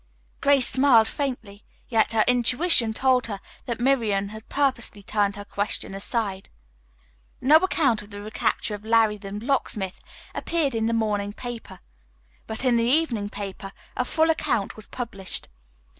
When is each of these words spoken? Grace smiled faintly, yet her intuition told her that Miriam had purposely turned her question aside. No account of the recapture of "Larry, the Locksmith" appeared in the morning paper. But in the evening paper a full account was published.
Grace 0.41 0.65
smiled 0.65 1.07
faintly, 1.07 1.63
yet 1.87 2.11
her 2.11 2.25
intuition 2.27 2.91
told 2.91 3.27
her 3.27 3.39
that 3.67 3.79
Miriam 3.79 4.29
had 4.29 4.49
purposely 4.49 5.03
turned 5.03 5.35
her 5.35 5.45
question 5.45 5.93
aside. 5.93 6.49
No 7.39 7.57
account 7.57 8.01
of 8.01 8.09
the 8.09 8.19
recapture 8.19 8.73
of 8.73 8.83
"Larry, 8.83 9.17
the 9.19 9.31
Locksmith" 9.31 9.99
appeared 10.33 10.73
in 10.73 10.87
the 10.87 10.93
morning 10.93 11.33
paper. 11.33 11.81
But 12.47 12.65
in 12.65 12.77
the 12.77 12.83
evening 12.85 13.29
paper 13.29 13.73
a 13.95 14.03
full 14.03 14.31
account 14.31 14.75
was 14.75 14.87
published. 14.87 15.49